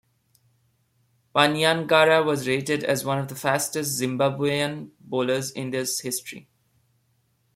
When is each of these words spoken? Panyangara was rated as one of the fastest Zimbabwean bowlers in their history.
Panyangara 1.35 2.23
was 2.25 2.47
rated 2.47 2.83
as 2.83 3.05
one 3.05 3.19
of 3.19 3.27
the 3.27 3.35
fastest 3.35 4.01
Zimbabwean 4.01 4.89
bowlers 4.99 5.51
in 5.51 5.69
their 5.69 5.81
history. 5.81 6.49